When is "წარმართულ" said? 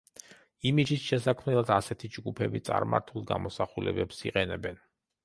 2.71-3.29